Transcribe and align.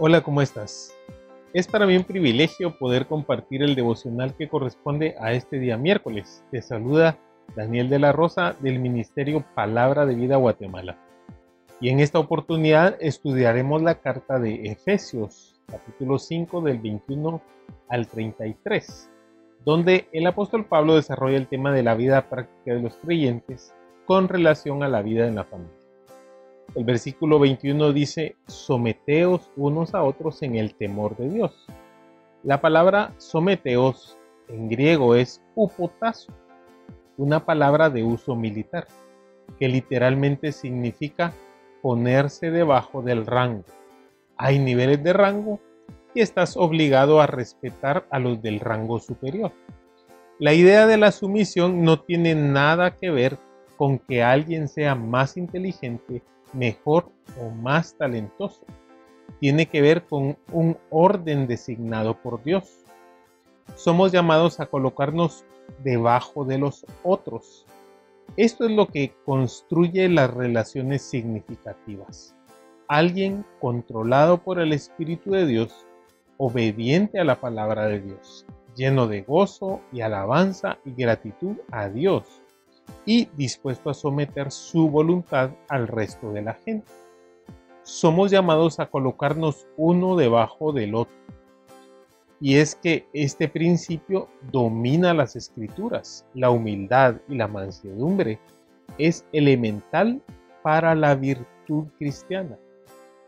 Hola, 0.00 0.20
¿cómo 0.20 0.40
estás? 0.42 0.94
Es 1.52 1.66
para 1.66 1.84
mí 1.84 1.96
un 1.96 2.04
privilegio 2.04 2.78
poder 2.78 3.08
compartir 3.08 3.64
el 3.64 3.74
devocional 3.74 4.36
que 4.36 4.48
corresponde 4.48 5.16
a 5.18 5.32
este 5.32 5.58
día 5.58 5.76
miércoles. 5.76 6.44
Te 6.52 6.62
saluda 6.62 7.18
Daniel 7.56 7.90
de 7.90 7.98
la 7.98 8.12
Rosa 8.12 8.54
del 8.60 8.78
Ministerio 8.78 9.44
Palabra 9.56 10.06
de 10.06 10.14
Vida 10.14 10.36
Guatemala. 10.36 10.96
Y 11.80 11.88
en 11.88 11.98
esta 11.98 12.20
oportunidad 12.20 12.96
estudiaremos 13.00 13.82
la 13.82 13.96
carta 13.96 14.38
de 14.38 14.70
Efesios, 14.70 15.60
capítulo 15.66 16.20
5 16.20 16.60
del 16.60 16.78
21 16.78 17.42
al 17.88 18.06
33, 18.06 19.10
donde 19.64 20.06
el 20.12 20.28
apóstol 20.28 20.66
Pablo 20.66 20.94
desarrolla 20.94 21.38
el 21.38 21.48
tema 21.48 21.72
de 21.72 21.82
la 21.82 21.96
vida 21.96 22.30
práctica 22.30 22.72
de 22.72 22.82
los 22.82 22.94
creyentes 22.98 23.74
con 24.06 24.28
relación 24.28 24.84
a 24.84 24.88
la 24.88 25.02
vida 25.02 25.26
en 25.26 25.34
la 25.34 25.42
familia. 25.42 25.77
El 26.74 26.84
versículo 26.84 27.38
21 27.38 27.92
dice, 27.92 28.36
someteos 28.46 29.50
unos 29.56 29.94
a 29.94 30.02
otros 30.02 30.42
en 30.42 30.56
el 30.56 30.74
temor 30.74 31.16
de 31.16 31.30
Dios. 31.30 31.66
La 32.42 32.60
palabra 32.60 33.14
someteos 33.16 34.18
en 34.48 34.68
griego 34.68 35.14
es 35.14 35.42
upotazo, 35.54 36.32
una 37.16 37.44
palabra 37.44 37.88
de 37.88 38.04
uso 38.04 38.36
militar, 38.36 38.86
que 39.58 39.68
literalmente 39.68 40.52
significa 40.52 41.32
ponerse 41.80 42.50
debajo 42.50 43.02
del 43.02 43.24
rango. 43.26 43.64
Hay 44.36 44.58
niveles 44.58 45.02
de 45.02 45.14
rango 45.14 45.60
y 46.14 46.20
estás 46.20 46.56
obligado 46.56 47.20
a 47.20 47.26
respetar 47.26 48.06
a 48.10 48.18
los 48.18 48.42
del 48.42 48.60
rango 48.60 49.00
superior. 49.00 49.52
La 50.38 50.52
idea 50.52 50.86
de 50.86 50.98
la 50.98 51.12
sumisión 51.12 51.82
no 51.82 52.00
tiene 52.00 52.34
nada 52.34 52.94
que 52.94 53.10
ver 53.10 53.38
con 53.76 53.98
que 53.98 54.22
alguien 54.22 54.68
sea 54.68 54.94
más 54.94 55.36
inteligente 55.36 56.22
mejor 56.52 57.10
o 57.40 57.50
más 57.50 57.94
talentoso. 57.94 58.64
Tiene 59.40 59.66
que 59.66 59.82
ver 59.82 60.04
con 60.04 60.36
un 60.52 60.76
orden 60.90 61.46
designado 61.46 62.14
por 62.14 62.42
Dios. 62.42 62.84
Somos 63.76 64.12
llamados 64.12 64.60
a 64.60 64.66
colocarnos 64.66 65.44
debajo 65.84 66.44
de 66.44 66.58
los 66.58 66.86
otros. 67.02 67.66
Esto 68.36 68.64
es 68.64 68.70
lo 68.70 68.86
que 68.86 69.12
construye 69.24 70.08
las 70.08 70.32
relaciones 70.32 71.02
significativas. 71.02 72.34
Alguien 72.88 73.44
controlado 73.60 74.38
por 74.38 74.58
el 74.58 74.72
Espíritu 74.72 75.30
de 75.32 75.46
Dios, 75.46 75.86
obediente 76.38 77.20
a 77.20 77.24
la 77.24 77.40
palabra 77.40 77.86
de 77.86 78.00
Dios, 78.00 78.46
lleno 78.74 79.06
de 79.06 79.22
gozo 79.22 79.80
y 79.92 80.00
alabanza 80.00 80.78
y 80.84 80.92
gratitud 80.94 81.56
a 81.70 81.88
Dios 81.88 82.42
y 83.06 83.26
dispuesto 83.36 83.90
a 83.90 83.94
someter 83.94 84.50
su 84.50 84.88
voluntad 84.90 85.50
al 85.68 85.88
resto 85.88 86.32
de 86.32 86.42
la 86.42 86.54
gente. 86.54 86.86
Somos 87.82 88.30
llamados 88.30 88.80
a 88.80 88.90
colocarnos 88.90 89.66
uno 89.76 90.16
debajo 90.16 90.72
del 90.72 90.94
otro. 90.94 91.16
Y 92.40 92.56
es 92.56 92.76
que 92.76 93.06
este 93.12 93.48
principio 93.48 94.28
domina 94.52 95.14
las 95.14 95.36
escrituras. 95.36 96.24
La 96.34 96.50
humildad 96.50 97.16
y 97.28 97.36
la 97.36 97.48
mansedumbre 97.48 98.38
es 98.98 99.24
elemental 99.32 100.22
para 100.62 100.94
la 100.94 101.14
virtud 101.14 101.86
cristiana. 101.98 102.58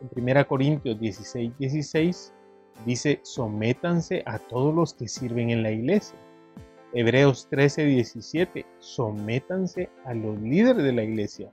En 0.00 0.22
1 0.22 0.48
Corintios 0.48 0.98
16, 0.98 1.52
16 1.58 2.32
dice, 2.84 3.20
sométanse 3.22 4.22
a 4.26 4.38
todos 4.38 4.74
los 4.74 4.94
que 4.94 5.06
sirven 5.06 5.50
en 5.50 5.62
la 5.62 5.70
iglesia 5.70 6.18
Hebreos 6.98 7.46
13, 7.50 7.84
17. 7.84 8.64
Sométanse 8.78 9.90
a 10.06 10.14
los 10.14 10.40
líderes 10.40 10.82
de 10.82 10.94
la 10.94 11.02
iglesia. 11.02 11.50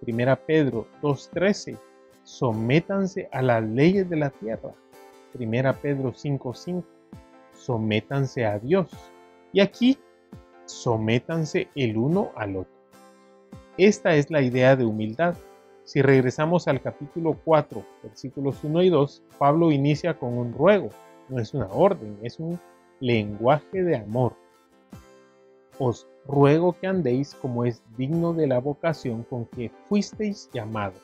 Primera 0.00 0.34
Pedro 0.34 0.86
2.13. 1.02 1.76
Sométanse 2.22 3.28
a 3.32 3.42
las 3.42 3.62
leyes 3.62 4.08
de 4.08 4.16
la 4.16 4.30
tierra. 4.30 4.72
Primera 5.34 5.74
Pedro 5.74 6.14
5.5. 6.14 6.82
Sométanse 7.52 8.46
a 8.46 8.58
Dios. 8.58 8.88
Y 9.52 9.60
aquí, 9.60 9.98
sométanse 10.64 11.68
el 11.74 11.98
uno 11.98 12.30
al 12.34 12.56
otro. 12.56 12.72
Esta 13.76 14.14
es 14.14 14.30
la 14.30 14.40
idea 14.40 14.74
de 14.74 14.86
humildad. 14.86 15.34
Si 15.84 16.00
regresamos 16.00 16.66
al 16.66 16.80
capítulo 16.80 17.38
4, 17.44 17.84
versículos 18.04 18.64
1 18.64 18.84
y 18.84 18.88
2, 18.88 19.22
Pablo 19.36 19.70
inicia 19.70 20.18
con 20.18 20.38
un 20.38 20.54
ruego. 20.54 20.88
No 21.28 21.38
es 21.38 21.52
una 21.52 21.66
orden, 21.66 22.16
es 22.22 22.40
un 22.40 22.58
lenguaje 23.00 23.82
de 23.82 23.96
amor 23.96 24.40
os 25.78 26.06
ruego 26.26 26.74
que 26.74 26.86
andéis 26.86 27.34
como 27.34 27.64
es 27.64 27.82
digno 27.96 28.32
de 28.32 28.46
la 28.46 28.60
vocación 28.60 29.24
con 29.24 29.46
que 29.46 29.70
fuisteis 29.88 30.48
llamados, 30.52 31.00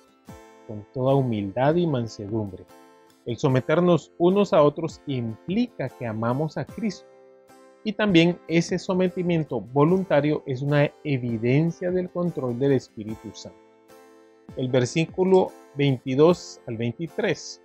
con 0.67 0.87
toda 0.93 1.15
humildad 1.15 1.75
y 1.75 1.87
mansedumbre. 1.87 2.65
El 3.27 3.37
someternos 3.37 4.13
unos 4.19 4.53
a 4.53 4.63
otros 4.63 5.01
implica 5.07 5.89
que 5.89 6.07
amamos 6.07 6.57
a 6.57 6.65
Cristo 6.65 7.07
y 7.85 7.93
también 7.93 8.39
ese 8.49 8.79
sometimiento 8.79 9.61
voluntario 9.61 10.43
es 10.47 10.63
una 10.63 10.91
evidencia 11.05 11.91
del 11.91 12.11
control 12.11 12.59
del 12.59 12.73
Espíritu 12.73 13.31
Santo. 13.33 13.59
El 14.57 14.69
versículo 14.69 15.53
22 15.77 16.61
al 16.67 16.77
23. 16.77 17.63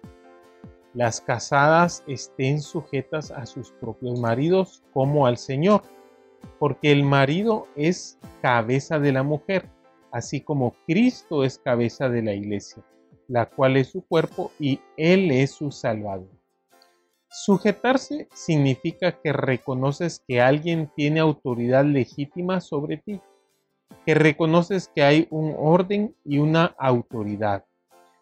Las 0.94 1.22
casadas 1.22 2.04
estén 2.08 2.62
sujetas 2.62 3.32
a 3.32 3.46
sus 3.46 3.72
propios 3.72 4.20
maridos 4.20 4.84
como 4.94 5.26
al 5.26 5.38
Señor 5.38 5.82
porque 6.60 6.92
el 6.92 7.04
marido 7.04 7.68
es 7.76 8.20
cabeza 8.42 9.00
de 9.00 9.12
la 9.12 9.24
mujer, 9.24 9.70
así 10.12 10.42
como 10.42 10.76
Cristo 10.86 11.44
es 11.44 11.58
cabeza 11.58 12.10
de 12.10 12.22
la 12.22 12.34
iglesia, 12.34 12.84
la 13.28 13.48
cual 13.48 13.78
es 13.78 13.90
su 13.90 14.06
cuerpo 14.06 14.52
y 14.60 14.80
Él 14.98 15.32
es 15.32 15.52
su 15.52 15.72
salvador. 15.72 16.30
Sujetarse 17.30 18.28
significa 18.34 19.20
que 19.20 19.34
reconoces 19.34 20.24
que 20.28 20.40
alguien 20.40 20.92
tiene 20.96 21.20
autoridad 21.20 21.84
legítima 21.84 22.62
sobre 22.62 22.98
ti, 22.98 23.20
que 24.06 24.14
reconoces 24.14 24.88
que 24.88 25.02
hay 25.02 25.28
un 25.32 25.56
orden 25.58 26.16
y 26.24 26.38
una 26.38 26.76
autoridad. 26.78 27.66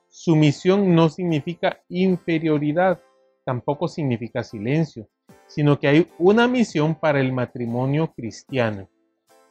Sumisión 0.08 0.96
no 0.96 1.10
significa 1.10 1.82
inferioridad, 1.90 3.02
tampoco 3.46 3.90
significa 3.90 4.44
silencio, 4.44 5.10
sino 5.54 5.80
que 5.80 5.88
hay 5.88 6.08
una 6.18 6.48
misión 6.48 6.96
para 6.96 7.20
el 7.20 7.34
matrimonio 7.34 8.14
cristiano. 8.16 8.88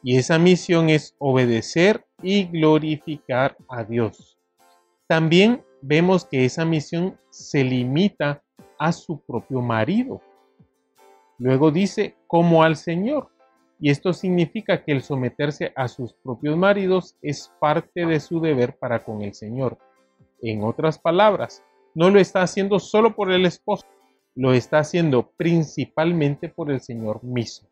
Y 0.01 0.17
esa 0.17 0.39
misión 0.39 0.89
es 0.89 1.15
obedecer 1.19 2.05
y 2.23 2.45
glorificar 2.45 3.55
a 3.69 3.83
Dios. 3.83 4.39
También 5.07 5.63
vemos 5.81 6.25
que 6.25 6.43
esa 6.43 6.65
misión 6.65 7.17
se 7.29 7.63
limita 7.63 8.41
a 8.79 8.91
su 8.91 9.19
propio 9.21 9.61
marido. 9.61 10.21
Luego 11.37 11.69
dice, 11.69 12.15
como 12.25 12.63
al 12.63 12.77
Señor. 12.77 13.29
Y 13.79 13.91
esto 13.91 14.11
significa 14.13 14.83
que 14.83 14.91
el 14.91 15.03
someterse 15.03 15.71
a 15.75 15.87
sus 15.87 16.13
propios 16.13 16.57
maridos 16.57 17.15
es 17.21 17.51
parte 17.59 18.07
de 18.07 18.19
su 18.19 18.39
deber 18.39 18.75
para 18.77 19.03
con 19.03 19.21
el 19.21 19.35
Señor. 19.35 19.77
En 20.41 20.63
otras 20.63 20.97
palabras, 20.97 21.63
no 21.93 22.09
lo 22.09 22.19
está 22.19 22.41
haciendo 22.41 22.79
solo 22.79 23.15
por 23.15 23.31
el 23.31 23.45
esposo, 23.45 23.85
lo 24.35 24.53
está 24.53 24.79
haciendo 24.79 25.31
principalmente 25.37 26.49
por 26.49 26.71
el 26.71 26.81
Señor 26.81 27.23
mismo. 27.23 27.69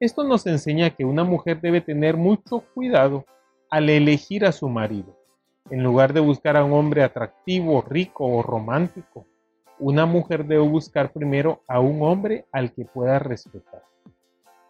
Esto 0.00 0.24
nos 0.24 0.46
enseña 0.46 0.90
que 0.90 1.04
una 1.04 1.24
mujer 1.24 1.60
debe 1.60 1.80
tener 1.80 2.16
mucho 2.16 2.60
cuidado 2.74 3.24
al 3.70 3.90
elegir 3.90 4.44
a 4.44 4.52
su 4.52 4.68
marido. 4.68 5.16
En 5.70 5.82
lugar 5.82 6.12
de 6.12 6.20
buscar 6.20 6.56
a 6.56 6.64
un 6.64 6.72
hombre 6.72 7.02
atractivo, 7.02 7.82
rico 7.82 8.24
o 8.24 8.42
romántico, 8.42 9.26
una 9.78 10.06
mujer 10.06 10.46
debe 10.46 10.66
buscar 10.66 11.12
primero 11.12 11.62
a 11.68 11.80
un 11.80 12.02
hombre 12.02 12.46
al 12.52 12.72
que 12.72 12.84
pueda 12.84 13.18
respetar. 13.18 13.82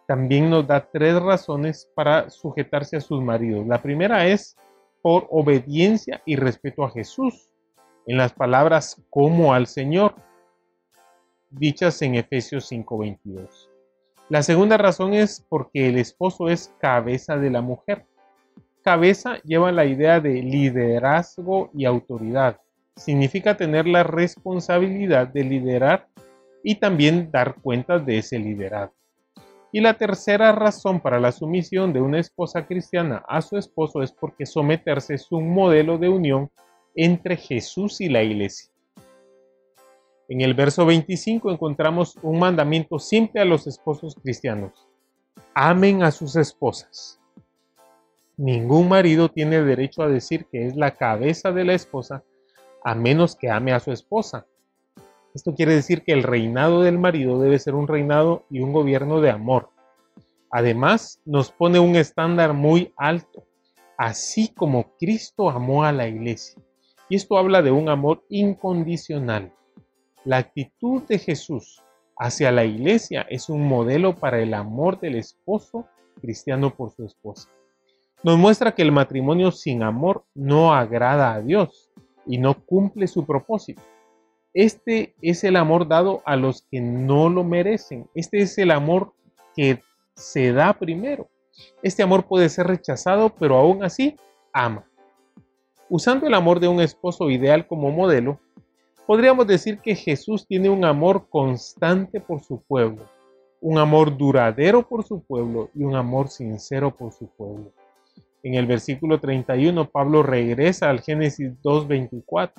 También 0.07 0.49
nos 0.49 0.67
da 0.67 0.89
tres 0.91 1.21
razones 1.21 1.89
para 1.95 2.29
sujetarse 2.29 2.97
a 2.97 3.01
sus 3.01 3.21
maridos. 3.21 3.65
La 3.67 3.81
primera 3.81 4.25
es 4.27 4.57
por 5.01 5.27
obediencia 5.29 6.21
y 6.25 6.35
respeto 6.35 6.83
a 6.83 6.89
Jesús, 6.89 7.51
en 8.07 8.17
las 8.17 8.33
palabras 8.33 9.01
como 9.09 9.53
al 9.53 9.67
Señor 9.67 10.15
dichas 11.49 12.01
en 12.01 12.15
Efesios 12.15 12.67
5:22. 12.71 13.69
La 14.29 14.43
segunda 14.43 14.77
razón 14.77 15.13
es 15.13 15.45
porque 15.49 15.89
el 15.89 15.97
esposo 15.97 16.49
es 16.49 16.73
cabeza 16.79 17.37
de 17.37 17.49
la 17.49 17.61
mujer. 17.61 18.05
Cabeza 18.83 19.41
lleva 19.43 19.71
la 19.71 19.85
idea 19.85 20.19
de 20.19 20.41
liderazgo 20.43 21.71
y 21.73 21.85
autoridad. 21.85 22.59
significa 22.95 23.55
tener 23.55 23.87
la 23.87 24.03
responsabilidad 24.03 25.29
de 25.29 25.45
liderar 25.45 26.09
y 26.63 26.75
también 26.75 27.31
dar 27.31 27.55
cuentas 27.55 28.05
de 28.05 28.17
ese 28.17 28.37
liderazgo. 28.37 28.93
Y 29.71 29.79
la 29.79 29.93
tercera 29.93 30.51
razón 30.51 30.99
para 30.99 31.17
la 31.17 31.31
sumisión 31.31 31.93
de 31.93 32.01
una 32.01 32.19
esposa 32.19 32.67
cristiana 32.67 33.23
a 33.27 33.41
su 33.41 33.55
esposo 33.55 34.03
es 34.03 34.11
porque 34.11 34.45
someterse 34.45 35.13
es 35.13 35.31
un 35.31 35.49
modelo 35.53 35.97
de 35.97 36.09
unión 36.09 36.51
entre 36.93 37.37
Jesús 37.37 38.01
y 38.01 38.09
la 38.09 38.21
iglesia. 38.21 38.69
En 40.29 40.41
el 40.41 40.53
verso 40.53 40.85
25 40.85 41.49
encontramos 41.49 42.15
un 42.21 42.37
mandamiento 42.37 42.99
simple 42.99 43.41
a 43.41 43.45
los 43.45 43.65
esposos 43.65 44.13
cristianos. 44.13 44.87
Amen 45.55 46.03
a 46.03 46.11
sus 46.11 46.35
esposas. 46.35 47.19
Ningún 48.37 48.89
marido 48.89 49.29
tiene 49.29 49.63
derecho 49.63 50.03
a 50.03 50.07
decir 50.07 50.45
que 50.51 50.67
es 50.67 50.75
la 50.75 50.91
cabeza 50.91 51.51
de 51.51 51.65
la 51.65 51.73
esposa 51.73 52.23
a 52.83 52.93
menos 52.93 53.35
que 53.35 53.49
ame 53.49 53.73
a 53.73 53.79
su 53.79 53.91
esposa. 53.91 54.45
Esto 55.33 55.55
quiere 55.55 55.73
decir 55.73 56.03
que 56.03 56.13
el 56.13 56.21
reinado 56.21 56.83
del 56.83 56.99
marido 56.99 57.39
debe 57.39 57.57
ser 57.57 57.73
un 57.73 57.87
reinado 57.87 58.45
y 58.51 58.59
un 58.59 58.71
gobierno 58.71 59.21
de 59.21 59.31
amor. 59.31 59.69
Además, 60.51 61.19
nos 61.25 61.51
pone 61.51 61.79
un 61.79 61.95
estándar 61.95 62.53
muy 62.53 62.93
alto, 62.97 63.45
así 63.97 64.49
como 64.49 64.95
Cristo 64.99 65.49
amó 65.49 65.85
a 65.85 65.91
la 65.91 66.07
iglesia. 66.07 66.61
Y 67.09 67.15
esto 67.15 67.35
habla 67.35 67.63
de 67.63 67.71
un 67.71 67.89
amor 67.89 68.23
incondicional. 68.29 69.53
La 70.25 70.37
actitud 70.37 71.03
de 71.03 71.17
Jesús 71.17 71.81
hacia 72.17 72.51
la 72.51 72.65
iglesia 72.65 73.25
es 73.29 73.47
un 73.47 73.67
modelo 73.67 74.15
para 74.15 74.39
el 74.41 74.53
amor 74.53 74.99
del 74.99 75.15
esposo 75.15 75.87
cristiano 76.19 76.75
por 76.75 76.91
su 76.91 77.05
esposa. 77.05 77.49
Nos 78.21 78.37
muestra 78.37 78.73
que 78.75 78.81
el 78.81 78.91
matrimonio 78.91 79.51
sin 79.51 79.81
amor 79.81 80.25
no 80.35 80.73
agrada 80.73 81.33
a 81.33 81.41
Dios 81.41 81.89
y 82.25 82.37
no 82.37 82.53
cumple 82.65 83.07
su 83.07 83.25
propósito. 83.25 83.81
Este 84.53 85.15
es 85.21 85.45
el 85.45 85.55
amor 85.55 85.87
dado 85.87 86.21
a 86.25 86.35
los 86.35 86.63
que 86.69 86.81
no 86.81 87.29
lo 87.29 87.45
merecen. 87.45 88.09
Este 88.13 88.39
es 88.39 88.57
el 88.57 88.71
amor 88.71 89.13
que 89.55 89.81
se 90.15 90.51
da 90.51 90.73
primero. 90.73 91.29
Este 91.81 92.03
amor 92.03 92.25
puede 92.25 92.49
ser 92.49 92.67
rechazado, 92.67 93.29
pero 93.29 93.57
aún 93.57 93.85
así 93.85 94.17
ama. 94.51 94.85
Usando 95.87 96.27
el 96.27 96.33
amor 96.33 96.59
de 96.59 96.67
un 96.67 96.81
esposo 96.81 97.29
ideal 97.29 97.67
como 97.67 97.89
modelo, 97.91 98.39
podríamos 99.09 99.47
decir 99.47 99.79
que 99.79 99.95
Jesús 99.95 100.45
tiene 100.45 100.69
un 100.69 100.85
amor 100.85 101.29
constante 101.29 102.21
por 102.21 102.43
su 102.43 102.61
pueblo, 102.61 103.09
un 103.59 103.79
amor 103.79 104.15
duradero 104.15 104.87
por 104.87 105.03
su 105.03 105.23
pueblo 105.23 105.71
y 105.73 105.81
un 105.81 105.95
amor 105.95 106.27
sincero 106.27 106.95
por 106.95 107.11
su 107.11 107.25
pueblo. 107.25 107.73
En 108.43 108.53
el 108.53 108.67
versículo 108.67 109.19
31, 109.19 109.89
Pablo 109.89 110.21
regresa 110.21 110.91
al 110.91 111.01
Génesis 111.01 111.59
2.24 111.63 112.51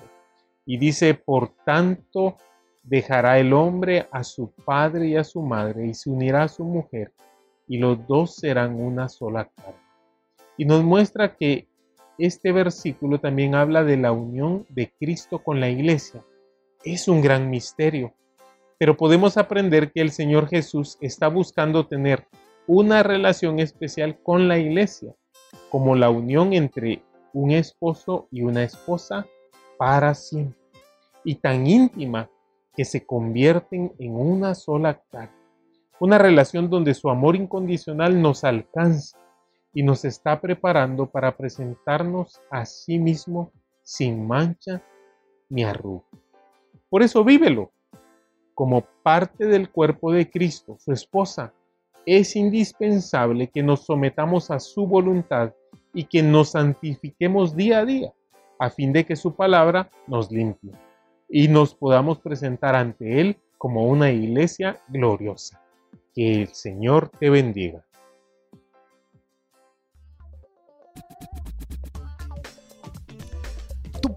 y 0.67 0.76
dice, 0.76 1.14
por 1.14 1.52
tanto, 1.64 2.37
dejará 2.82 3.38
el 3.38 3.52
hombre 3.52 4.08
a 4.11 4.25
su 4.25 4.50
padre 4.50 5.06
y 5.06 5.17
a 5.17 5.23
su 5.23 5.43
madre 5.43 5.87
y 5.87 5.94
se 5.94 6.11
unirá 6.11 6.43
a 6.43 6.49
su 6.49 6.64
mujer 6.64 7.12
y 7.69 7.79
los 7.79 8.05
dos 8.08 8.35
serán 8.35 8.75
una 8.75 9.08
sola 9.08 9.49
carne. 9.55 9.79
Y 10.56 10.64
nos 10.64 10.82
muestra 10.82 11.37
que 11.37 11.69
este 12.19 12.50
versículo 12.50 13.20
también 13.20 13.55
habla 13.55 13.85
de 13.85 13.97
la 13.97 14.11
unión 14.11 14.67
de 14.69 14.93
Cristo 14.99 15.44
con 15.44 15.61
la 15.61 15.69
iglesia. 15.69 16.25
Es 16.82 17.08
un 17.08 17.20
gran 17.20 17.50
misterio, 17.50 18.14
pero 18.78 18.96
podemos 18.96 19.36
aprender 19.36 19.92
que 19.92 20.00
el 20.00 20.10
Señor 20.10 20.48
Jesús 20.48 20.96
está 21.02 21.28
buscando 21.28 21.86
tener 21.86 22.26
una 22.66 23.02
relación 23.02 23.58
especial 23.58 24.18
con 24.22 24.48
la 24.48 24.56
iglesia, 24.56 25.14
como 25.68 25.94
la 25.94 26.08
unión 26.08 26.54
entre 26.54 27.02
un 27.34 27.50
esposo 27.50 28.28
y 28.30 28.40
una 28.40 28.62
esposa 28.62 29.26
para 29.76 30.14
siempre, 30.14 30.58
y 31.22 31.34
tan 31.34 31.66
íntima 31.66 32.30
que 32.74 32.86
se 32.86 33.04
convierten 33.04 33.92
en 33.98 34.16
una 34.16 34.54
sola 34.54 35.02
carne. 35.10 35.36
Una 35.98 36.16
relación 36.16 36.70
donde 36.70 36.94
su 36.94 37.10
amor 37.10 37.36
incondicional 37.36 38.22
nos 38.22 38.42
alcanza 38.42 39.18
y 39.74 39.82
nos 39.82 40.06
está 40.06 40.40
preparando 40.40 41.10
para 41.10 41.36
presentarnos 41.36 42.40
a 42.50 42.64
sí 42.64 42.98
mismo 42.98 43.52
sin 43.82 44.26
mancha 44.26 44.82
ni 45.50 45.62
arruga. 45.62 46.06
Por 46.90 47.02
eso 47.02 47.25
vívelo 47.25 47.72
como 48.54 48.84
parte 49.02 49.46
del 49.46 49.70
cuerpo 49.70 50.12
de 50.12 50.28
Cristo, 50.28 50.76
su 50.78 50.92
esposa. 50.92 51.54
Es 52.04 52.37
indispensable 52.37 53.48
que 53.48 53.62
nos 53.62 53.87
sometamos 53.87 54.50
a 54.50 54.58
su 54.58 54.87
voluntad 54.87 55.54
y 55.94 56.04
que 56.04 56.22
nos 56.22 56.50
santifiquemos 56.50 57.56
día 57.56 57.78
a 57.78 57.84
día, 57.84 58.12
a 58.58 58.69
fin 58.70 58.92
de 58.92 59.06
que 59.06 59.16
su 59.16 59.34
palabra 59.34 59.90
nos 60.06 60.31
limpie 60.31 60.72
y 61.28 61.46
nos 61.48 61.75
podamos 61.75 62.19
presentar 62.19 62.75
ante 62.75 63.20
Él 63.20 63.38
como 63.56 63.87
una 63.87 64.10
iglesia 64.10 64.81
gloriosa. 64.88 65.62
Que 66.12 66.42
el 66.42 66.48
Señor 66.48 67.08
te 67.20 67.31
bendiga. 67.31 67.84